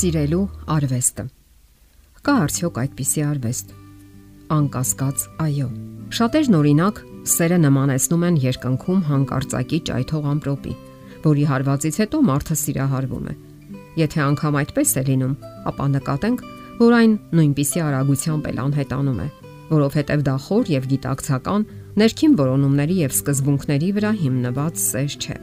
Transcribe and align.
Սիրելու 0.00 0.44
արվեստը։ 0.72 1.22
Կա 2.24 2.34
արդյոք 2.42 2.78
այդպիսի 2.80 3.22
արվեստ։ 3.26 3.72
Անկասկած, 4.54 5.24
այո։ 5.44 5.66
Շատերն 6.16 6.56
օրինակ 6.56 7.00
սերը 7.32 7.58
նմանեցնում 7.64 8.24
են 8.30 8.38
երկնքում 8.46 9.02
հանկարծակի 9.10 9.80
ճայթող 9.90 10.30
ամպրոպի, 10.30 10.72
որի 11.26 11.44
հարվածից 11.52 12.00
հետո 12.00 12.22
մարդը 12.30 12.58
սիրահարվում 12.62 13.28
է։ 13.28 13.36
Եթե 14.00 14.24
անգամ 14.30 14.58
այդպես 14.62 14.96
է 14.96 15.04
լինում, 15.10 15.36
ապա 15.68 15.92
նկատենք, 16.00 16.44
որ 16.80 16.98
այն 17.00 17.14
նույնպիսի 17.36 17.84
արագությամբ 17.90 18.50
էլ 18.54 18.64
անհետանում 18.64 19.20
է, 19.20 19.30
որովհետև 19.76 20.28
դա 20.30 20.40
խոր 20.48 20.74
եւ 20.80 20.90
գիտակցական 20.96 21.70
ներքին 22.00 22.40
որոնումների 22.40 23.00
եւ 23.04 23.16
սկզբունքների 23.20 23.96
վրա 24.00 24.16
հիմնված 24.24 24.84
սեր 24.88 25.20
չէ։ 25.20 25.40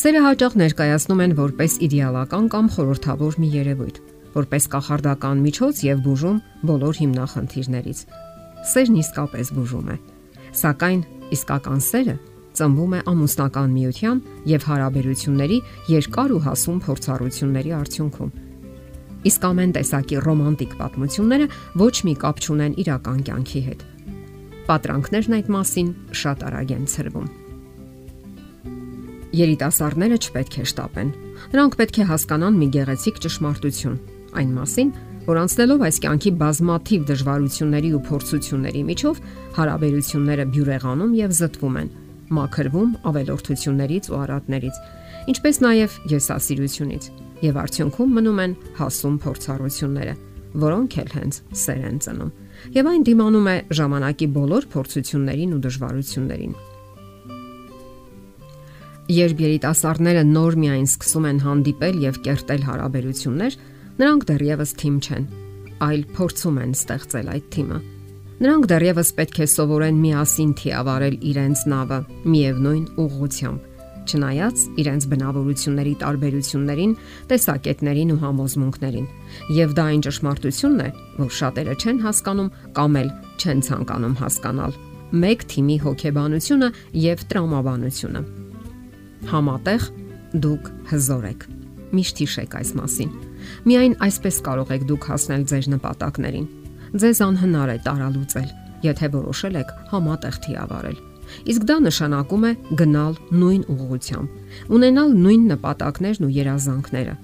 Սերը 0.00 0.22
հաճախ 0.26 0.56
ներկայացնում 0.60 1.22
են 1.24 1.36
որպես 1.40 1.76
իդեալական 1.86 2.48
կամ 2.54 2.66
խորթավոր 2.76 3.38
մի 3.42 3.48
երևույթ, 3.54 4.00
որպես 4.34 4.68
կախարդական 4.74 5.44
միջոց 5.46 5.82
եւ 5.86 6.02
բուժում 6.06 6.42
բոլոր 6.70 7.00
հիմնախնդիրներից։ 7.00 8.02
Սերն 8.70 9.00
իսկապես 9.00 9.52
բուժում 9.56 9.88
է։ 9.90 9.96
Սակայն 10.60 11.00
իսկական 11.36 11.80
սերը 11.86 12.16
ծնվում 12.60 12.94
է 12.98 13.00
ամուսնական 13.10 13.74
միության 13.74 14.22
եւ 14.50 14.66
հարաբերությունների 14.70 15.58
երկար 15.94 16.34
ու 16.36 16.40
հասուն 16.46 16.80
փորձառությունների 16.86 17.74
արդյունքում։ 17.80 18.32
Իսկ 19.30 19.46
ամեն 19.50 19.74
տեսակի 19.76 20.22
ռոմանտիկ 20.26 20.72
պատմությունները 20.80 21.50
ոչ 21.84 21.94
մի 22.08 22.14
կապ 22.24 22.40
չունեն 22.40 22.78
իրական 22.84 23.20
կյանքի 23.28 23.62
հետ։ 23.68 23.84
Պատրանքներն 24.70 25.38
այդ 25.40 25.54
մասին 25.56 25.94
շատ 26.24 26.48
արագ 26.50 26.74
են 26.78 26.90
ծրվում։ 26.94 27.39
Երիտասարդները 29.30 30.16
չպետք 30.18 30.54
է 30.58 30.64
շտապեն։ 30.66 31.10
Նրանք 31.52 31.74
պետք 31.78 31.98
է 32.02 32.04
հասկանան 32.10 32.56
մի 32.58 32.66
գեղեցիկ 32.74 33.18
ճշմարտություն, 33.24 33.98
այն 34.40 34.54
մասին, 34.56 34.88
որ 35.28 35.38
անցնելով 35.44 35.84
այս 35.86 35.98
կյանքի 36.02 36.30
բազմաթիվ 36.40 37.04
դժվարությունների 37.10 37.90
ու 37.94 38.00
փորձությունների 38.08 38.82
միջով 38.90 39.20
հարաբերությունները 39.60 40.46
բյուրեղանում 40.56 41.12
եւ 41.20 41.34
զտվում 41.38 41.76
են, 41.80 41.92
մաքրվում 42.40 42.90
ավելորդություններից 43.10 44.10
ու 44.10 44.18
արատներից, 44.20 44.80
ինչպես 45.30 45.62
նաեւ 45.66 45.94
եսասիրությունից 46.10 47.06
եւ 47.46 47.60
արդյունքում 47.60 48.16
մնում 48.18 48.42
են 48.44 48.56
հասուն 48.80 49.16
փորձառությունները, 49.24 50.14
որոնք 50.64 50.98
էլ 51.04 51.14
հենց 51.20 51.40
սեր 51.60 51.86
են 51.90 52.02
ծնում։ 52.04 52.34
Եվ 52.74 52.90
այն 52.90 53.06
դիմանում 53.10 53.48
է 53.50 53.56
ժամանակի 53.78 54.28
բոլոր 54.40 54.68
փորձություններին 54.74 55.54
ու 55.54 55.62
դժվարություններին։ 55.70 56.54
Երբ 59.10 59.40
երիտասարդները 59.42 60.20
նոր 60.28 60.56
միայն 60.62 60.84
սկսում 60.86 61.24
են 61.26 61.38
հանդիպել 61.42 61.96
եւ 62.04 62.18
կերտել 62.26 62.60
հարաբերություններ, 62.62 63.54
նրանք 63.98 64.26
դեռևս 64.28 64.72
թիմ 64.82 64.98
չեն, 65.02 65.24
այլ 65.82 66.04
փորձում 66.14 66.60
են 66.62 66.74
ստեղծել 66.78 67.30
այդ 67.32 67.48
թիմը։ 67.56 67.80
Նրանք 68.40 68.68
դեռևս 68.70 69.10
պետք 69.18 69.40
է 69.42 69.46
սովորեն 69.50 69.98
միասին 70.04 70.52
թիավարել 70.60 71.16
իրենց 71.30 71.64
նավը 71.72 71.98
միևնույն 72.30 72.84
ուղղությամբ, 73.02 73.64
չնայած 74.10 74.62
իրենց 74.84 75.06
բնավորությունների 75.10 75.94
տարբերություններին, 76.04 76.92
տեսակետներին 77.34 78.12
ու 78.14 78.20
համոզմունքներին։ 78.22 79.08
Եվ 79.58 79.74
դա 79.74 79.86
այն 79.90 80.04
ճշմարտությունն 80.06 80.84
է, 80.86 80.90
որ 81.18 81.32
շատերը 81.40 81.74
չեն 81.82 81.98
հասկանում 82.06 82.52
կամ 82.78 83.00
էլ 83.02 83.10
չեն 83.42 83.64
ցանկանում 83.70 84.16
հասկանալ։ 84.22 84.78
Մեկ 85.10 85.48
թիմի 85.50 85.76
հոգեբանությունը 85.88 86.70
եւ 87.10 87.26
տրամաբանությունը 87.34 88.22
Համատեղ 89.28 89.86
դուք 90.40 90.68
հզոր 90.88 91.24
եք։ 91.28 91.44
Միշտ 91.90 92.20
հիշեք 92.22 92.54
այս 92.60 92.70
մասին։ 92.78 93.10
Միայն 93.66 93.94
այսպես 94.06 94.36
կարող 94.46 94.72
եք 94.76 94.86
դուք 94.88 95.06
հասնել 95.10 95.44
ձեր 95.50 95.68
նպատակներին։ 95.74 96.46
Ձեզ 97.02 97.20
անհնար 97.26 97.70
է 97.70 97.76
տարալուծել, 97.86 98.48
եթե 98.86 99.10
որոշել 99.14 99.58
եք 99.60 99.74
համատեղ 99.90 100.38
թիավարել։ 100.46 100.98
Իսկ 101.50 101.66
դա 101.70 101.76
նշանակում 101.84 102.46
է 102.48 102.52
գնալ 102.80 103.18
նույն 103.40 103.62
ուղղությամբ, 103.70 104.38
ունենալ 104.76 105.12
նույն 105.20 105.44
նպատակներն 105.50 106.26
ու 106.26 106.32
երազանքները։ 106.40 107.14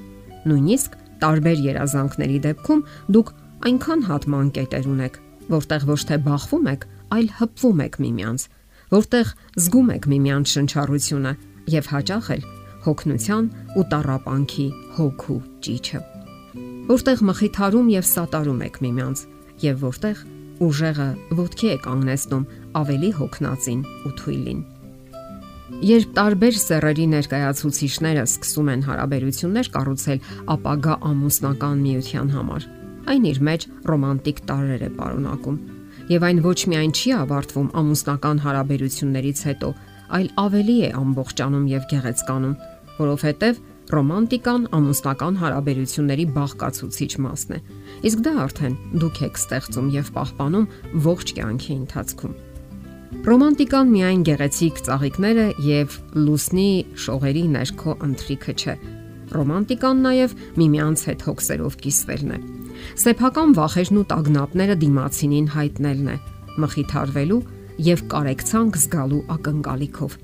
Նույնիսկ 0.47 0.97
տարբեր 1.25 1.65
երազանքների 1.67 2.39
դեպքում 2.47 2.85
դուք 3.17 3.33
այնքան 3.67 4.07
հատման 4.07 4.53
կետեր 4.57 4.87
ունեք, 4.93 5.19
որտեղ 5.57 5.87
ոչ 5.91 6.01
թե 6.07 6.17
բախվում 6.27 6.71
եք, 6.77 6.87
այլ 7.17 7.29
հպվում 7.41 7.83
եք 7.87 7.99
միմյանց, 8.05 8.47
որտեղ 8.95 9.35
զգում 9.67 9.93
եք 9.97 10.09
միմյանց 10.13 10.55
շնչառությունը 10.57 11.33
եւ 11.73 11.91
հաճախ 11.93 12.31
էլ 12.37 12.47
հոգնության 12.87 13.51
ու 13.77 13.85
տարապանքի 13.93 14.67
հոգու 14.97 15.41
ճիճը։ 15.67 16.01
Որտեղ 16.87 17.23
մխիթարում 17.27 17.89
եւ 17.97 18.07
սատարում 18.13 18.63
եք 18.67 18.81
միմյանց 18.87 19.23
եւ 19.67 19.85
որտեղ 19.87 20.23
ուժեղը 20.67 21.09
ոտքի 21.41 21.69
է 21.75 21.77
կանգնեցնում 21.85 22.49
ավելի 22.81 23.11
հոգնածին 23.19 23.81
ու 24.07 24.13
թույլին։ 24.21 24.61
Երբ 25.87 26.13
տարբեր 26.17 26.59
սեռերի 26.63 27.07
ներկայացուցիչները 27.13 28.23
սկսում 28.31 28.69
են 28.73 28.85
հարաբերություններ 28.87 29.71
կառուցել 29.75 30.21
ապագա 30.55 30.95
ամուսնական 31.11 31.83
միության 31.87 32.31
համար, 32.37 32.69
այն 33.13 33.27
իր 33.31 33.41
մեջ 33.49 33.67
ռոմանտիկ 33.91 34.39
տարրեր 34.47 34.87
է 34.87 34.91
պարունակում։ 35.01 35.59
Եվ 36.07 36.27
այն 36.29 36.41
ոչ 36.47 36.59
միայն 36.71 36.93
չի 36.97 37.13
ավարտվում 37.19 37.69
ամուսնական 37.83 38.41
հարաբերություններից 38.47 39.43
հետո, 39.51 39.69
այլ 40.17 40.29
ավելի 40.43 40.77
է 40.87 40.91
ամբողջանում 41.01 41.67
եւ 41.73 41.87
գեղեցկանում, 41.93 42.57
որովհետեւ 42.97 43.63
ռոմանտիկան 43.87 44.63
ամուսնական 44.77 45.37
հարաբերությունների 45.43 46.25
բաղկացուցիչ 46.37 47.13
մասն 47.23 47.55
է։ 47.55 47.59
Իսկ 48.11 48.23
դա 48.27 48.33
արդեն 48.47 48.75
դուք 49.03 49.21
եք 49.27 49.41
ստեղծում 49.43 49.91
եւ 49.95 50.11
պահպանում 50.17 50.67
ողջ 51.07 51.33
կյանքի 51.37 51.73
ընթացքում։ 51.77 52.37
Ռոմանտիկան 53.27 53.93
միայն 53.95 54.23
գեղեցիկ 54.27 54.81
ծաղիկները 54.87 55.47
եւ 55.67 55.95
լուսնի 56.27 56.71
շողերի 57.07 57.45
ներքո 57.57 57.95
ընթրիքը 58.07 58.55
չէ։ 58.57 58.75
Ռոմանտիկան 59.37 60.03
նաև 60.07 60.35
միմյանց 60.61 61.05
հետ 61.11 61.25
հոգսերով 61.27 61.79
կիսվելն 61.87 62.35
է։ 62.37 62.39
Սեփական 63.07 63.55
վախերն 63.57 64.01
ու 64.03 64.07
տագնապները 64.13 64.77
դիմացինին 64.83 65.49
հայտնելն 65.57 66.11
է, 66.13 66.17
մխիթարվելու 66.63 67.41
եւ 67.83 68.07
կարեկցանք 68.13 68.79
զգալու 68.81 69.23
ակնկալիքով։ 69.37 70.17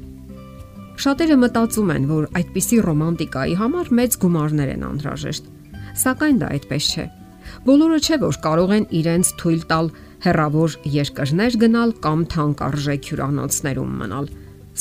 Շատերը 1.02 1.36
մտածում 1.42 1.90
են, 1.92 2.04
որ 2.08 2.24
այդպիսի 2.38 2.78
ռոմանտիկայի 2.86 3.54
համար 3.60 3.90
մեծ 3.98 4.16
գումարներ 4.22 4.72
են 4.72 4.84
անհրաժեշտ, 4.88 5.50
սակայն 6.02 6.40
դա 6.42 6.50
այդպես 6.56 6.88
չէ։ 6.92 7.06
Բոլորը 7.66 7.98
չէ 8.02 8.18
որ 8.22 8.38
կարող 8.44 8.74
են 8.76 8.86
իրենց 9.02 9.32
թույլ 9.42 9.62
տալ 9.72 9.90
հերավոր 10.22 10.76
երկրներ 10.94 11.56
գնալ 11.62 11.94
կամ 12.04 12.20
թանկարժեք 12.32 13.08
հյուրանոցներում 13.10 13.96
մնալ։ 14.02 14.28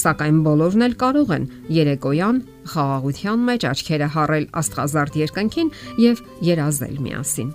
Սակայն 0.01 0.37
բոլորն 0.45 0.85
էլ 0.87 0.93
կարող 1.01 1.33
են 1.35 1.47
երեկոյան 1.75 2.37
խաղաղության 2.71 3.41
մեջ 3.49 3.65
աչքերը 3.71 4.11
հառել 4.15 4.45
աստղազարդ 4.61 5.17
երկնքին 5.21 5.73
եւ 6.05 6.21
երազել 6.47 7.01
միասին։ 7.07 7.49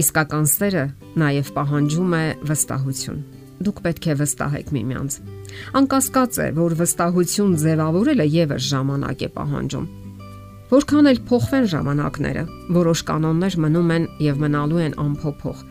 Իսկական 0.00 0.48
սերը 0.50 0.86
նաև 1.20 1.52
պահանջում 1.60 2.16
է 2.16 2.24
վստահություն 2.50 3.20
դուք 3.60 3.80
պետք 3.84 4.06
է 4.08 4.14
վստահեք 4.20 4.70
միմյանց։ 4.72 5.16
Անկասկած 5.80 6.38
է, 6.40 6.46
որ 6.56 6.74
վստահություն 6.80 7.56
ձևավորելը 7.60 8.26
եւս 8.34 8.68
ժամանակ 8.70 9.24
է 9.26 9.28
պահանջում։ 9.36 9.88
Որքան 10.70 11.10
էլ 11.10 11.20
փոխվեն 11.28 11.66
ժամանակները, 11.74 12.42
որոշ 12.78 13.00
կանոններ 13.10 13.56
մնում 13.64 13.92
են 13.96 14.04
եւ 14.22 14.42
մնալու 14.44 14.82
են 14.86 14.96
անփոփոխ։ 15.04 15.62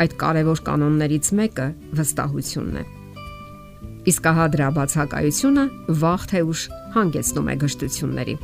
Այդ 0.00 0.14
կարևոր 0.20 0.62
կանոններից 0.68 1.30
մեկը 1.40 1.66
վստահությունն 2.00 2.80
է։ 2.80 2.84
Իսկ 4.10 4.30
հա 4.36 4.46
դրա 4.54 4.68
բացակայությունը 4.80 5.64
վաղ 6.02 6.22
թե 6.30 6.40
ուշ 6.50 6.60
հանգեցնում 6.96 7.50
է 7.50 7.56
գժտությունների։ 7.64 8.36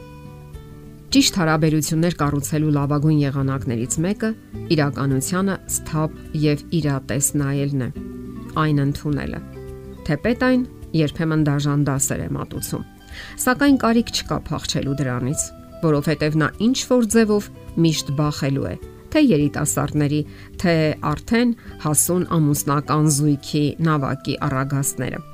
Ճիշտ 1.17 1.39
հարաբերություններ 1.41 2.17
կառուցելու 2.23 2.75
լավագույն 2.77 3.23
եղանակներից 3.25 3.97
մեկը 4.07 4.31
իրականությանը 4.77 5.57
սթափ 5.77 6.21
եւ 6.45 6.67
իրատես 6.81 7.33
նայելն 7.41 7.87
է 7.87 7.91
այն 8.63 8.83
ընդունելը։ 8.87 9.41
Թեպետ 10.07 10.45
այն 10.47 10.67
երբեմն 10.97 11.47
դաժան 11.47 11.87
դասեր 11.87 12.21
է 12.27 12.29
մատուցում։ 12.37 12.85
Սակայն 13.43 13.79
կարիք 13.83 14.13
չկա 14.17 14.39
փախչելու 14.49 14.97
դրանից, 15.01 15.47
որովհետև 15.83 16.37
նա 16.43 16.49
ինչ 16.67 16.77
որ 16.91 17.09
ձևով 17.15 17.49
միշտ 17.87 18.13
բախելու 18.19 18.67
է, 18.67 18.75
թե 19.13 19.23
երիտասարդների, 19.27 20.21
թե 20.61 20.75
արդեն 21.13 21.55
հասուն 21.87 22.29
ամուսնական 22.37 23.11
զույգի 23.17 23.65
նավակի 23.87 24.37
առագաստները։ 24.47 25.25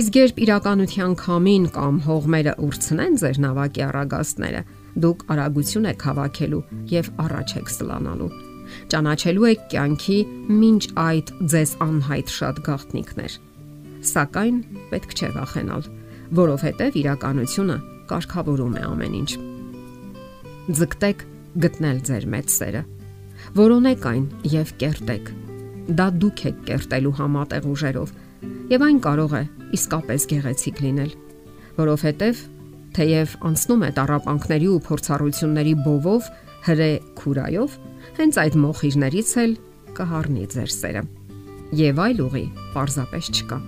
Իսկ 0.00 0.18
երբ 0.20 0.40
իրականության 0.44 1.14
քամին 1.24 1.68
կամ 1.74 2.00
հողմերը 2.06 2.56
ուրցնեն 2.68 3.20
ձեր 3.24 3.42
նավակի 3.48 3.86
առագաստները, 3.90 4.64
դուք 5.04 5.28
արագություն 5.34 5.92
եք 5.94 6.08
հավաքելու 6.10 6.64
եւ 6.94 7.14
առաջ 7.26 7.56
եք 7.58 7.72
սլանալու 7.74 8.53
ճանաչելու 8.92 9.48
եք 9.50 9.66
կյանքի 9.74 10.18
մինչ 10.60 10.82
այդ 11.04 11.32
ձեզ 11.54 11.74
անհայտ 11.84 12.32
շատ 12.34 12.60
գաղտնիքներ։ 12.68 13.36
Սակայն 14.04 14.56
պետք 14.92 15.14
չէ 15.14 15.28
վախենալ, 15.34 15.86
որովհետև 16.40 16.98
իրականությունը 17.04 17.76
կարգավորում 18.10 18.74
է 18.74 18.82
ամեն 18.88 19.16
ինչ։ 19.20 19.30
Ձգտեք 20.80 21.24
գտնել 21.64 21.98
ձեր 22.08 22.26
մեծ 22.34 22.52
սերը։ 22.54 22.82
Որոնեք 23.58 24.06
այն 24.10 24.24
եւ 24.54 24.72
կերտեք։ 24.80 25.30
Դա 25.98 26.06
դուք 26.20 26.42
եք 26.48 26.60
կերտելու 26.68 27.14
համատեղ 27.20 27.66
ուժերով, 27.74 28.12
եւ 28.72 28.84
այն 28.88 28.98
կարող 29.04 29.34
է 29.36 29.42
իսկապես 29.76 30.26
գեղեցիկ 30.32 30.80
լինել, 30.84 31.12
որովհետեւ 31.78 32.40
թեև 32.94 33.34
անցնում 33.50 33.84
է 33.84 33.90
տարապանքների 33.98 34.68
ու 34.70 34.82
փորձառությունների 34.88 35.74
բովով 35.84 36.28
հրե 36.64 36.90
քուրայով, 37.20 37.76
հենց 38.18 38.40
այդ 38.44 38.58
մոխիրներից 38.64 39.30
էլ 39.44 39.52
կհառնի 39.98 40.46
ձեր 40.54 40.70
սերը։ 40.74 41.02
Եվ 41.74 42.00
այլ 42.04 42.20
ուղի 42.24 42.44
պարզապես 42.74 43.30
չկա։ 43.34 43.58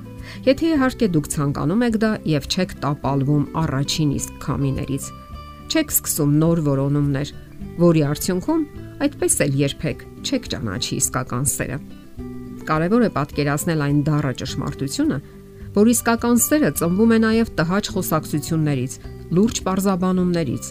Եթե 0.47 0.71
իհարկե 0.77 1.07
դուք 1.15 1.29
ցանկանում 1.37 1.85
եք 1.87 1.97
դա 2.03 2.11
եւ 2.27 2.49
չեք 2.51 2.75
տապալվում 2.83 3.45
առաջին 3.63 4.11
իսկ 4.17 4.39
քամիներից, 4.43 5.05
չեք 5.71 5.95
սկսում 5.97 6.33
նոր 6.43 6.63
որոնումներ, 6.67 7.33
որի 7.83 8.03
արդյունքում 8.11 8.63
այդպես 9.07 9.39
էլ 9.47 9.57
երբեք 9.61 10.05
չեք 10.27 10.49
ճանաչի 10.53 10.99
իսկական 11.03 11.49
սերը։ 11.53 11.79
Կարևոր 12.67 13.03
է 13.07 13.11
պատկերացնել 13.17 13.83
այն 13.87 13.99
դառը 14.07 14.33
ճշմարտությունը, 14.43 15.19
որ 15.77 15.91
իսկական 15.93 16.39
սերը 16.47 16.71
ծնվում 16.81 17.13
է 17.17 17.19
նաև 17.27 17.51
տհաճ 17.61 17.91
խոսակցություններից, 17.97 18.93
լուրջ 19.37 19.57
parzabanumներից։ 19.67 20.71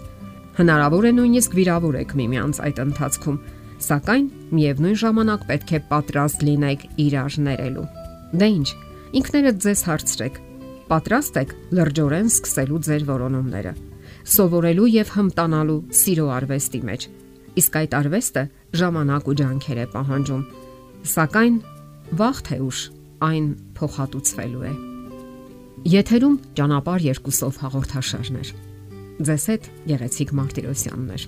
Հնարավոր 0.55 1.05
է 1.05 1.11
նույնիսկ 1.19 1.55
վիրավորեք 1.59 2.15
միմյանց 2.19 2.59
այդ 2.65 2.81
ընթացքում, 2.85 3.39
սակայն 3.83 4.25
միևնույն 4.55 4.97
ժամանակ 5.01 5.45
պետք 5.49 5.71
է 5.75 5.79
պատրաստ 5.91 6.43
լինեք 6.47 6.85
իրար 7.05 7.37
ներելու։ 7.45 7.85
Դե 8.35 8.47
ի՞նչ, 8.55 8.69
ինքներդ 9.19 9.57
ձեզ 9.65 9.81
հարցրեք. 9.89 10.35
պատրաստ 10.85 11.37
եք 11.41 11.51
լրջորեն 11.75 12.27
սկսելու 12.29 12.79
ձեր 12.85 13.03
որոնումները, 13.09 13.71
սովորելու 14.35 14.89
եւ 14.95 15.07
հմտանալու 15.15 15.77
սիրո 15.99 16.27
արվեստի 16.35 16.81
մեջ։ 16.89 17.07
Իսկ 17.61 17.77
այդ 17.79 17.95
արվեստը 17.99 18.43
ժամանակ 18.81 19.29
ու 19.31 19.37
ջանքեր 19.41 19.79
է 19.81 19.87
պահանջում։ 19.95 20.43
Սակայն 21.15 21.55
վաղ 22.21 22.37
թե 22.45 22.57
ուշ 22.65 22.79
այն 23.25 23.47
փոխհատուցվելու 23.79 24.65
է։ 24.69 24.73
Եթերում 25.95 26.35
ճանապար 26.57 26.99
երկուսով 27.09 27.57
հաղորդաշարներ։ 27.65 28.53
Ձեզ 29.25 29.43
հետ 29.51 29.63
Գեղեցիկ 29.89 30.29
Մարտիրոսյաններ։ 30.37 31.27